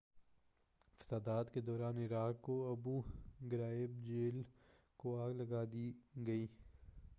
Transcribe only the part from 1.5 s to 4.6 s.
کے دوران عراق کی ابو غرائب جیل